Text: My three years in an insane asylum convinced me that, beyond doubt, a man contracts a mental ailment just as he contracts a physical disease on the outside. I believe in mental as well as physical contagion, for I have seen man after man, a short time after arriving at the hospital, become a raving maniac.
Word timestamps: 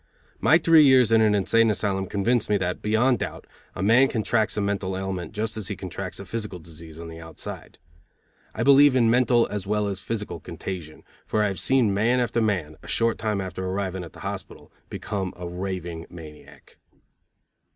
My 0.39 0.57
three 0.57 0.81
years 0.83 1.11
in 1.11 1.21
an 1.21 1.35
insane 1.35 1.69
asylum 1.69 2.07
convinced 2.07 2.49
me 2.49 2.57
that, 2.57 2.81
beyond 2.81 3.19
doubt, 3.19 3.45
a 3.75 3.83
man 3.83 4.07
contracts 4.07 4.57
a 4.57 4.61
mental 4.61 4.97
ailment 4.97 5.31
just 5.31 5.57
as 5.57 5.67
he 5.67 5.75
contracts 5.75 6.19
a 6.19 6.25
physical 6.25 6.57
disease 6.57 6.99
on 6.99 7.07
the 7.07 7.19
outside. 7.19 7.77
I 8.55 8.63
believe 8.63 8.95
in 8.95 9.11
mental 9.11 9.45
as 9.51 9.67
well 9.67 9.85
as 9.87 10.01
physical 10.01 10.39
contagion, 10.39 11.03
for 11.27 11.43
I 11.43 11.49
have 11.49 11.59
seen 11.59 11.93
man 11.93 12.19
after 12.19 12.41
man, 12.41 12.77
a 12.81 12.87
short 12.87 13.19
time 13.19 13.39
after 13.39 13.63
arriving 13.63 14.03
at 14.03 14.13
the 14.13 14.21
hospital, 14.21 14.71
become 14.89 15.35
a 15.37 15.47
raving 15.47 16.07
maniac. 16.09 16.77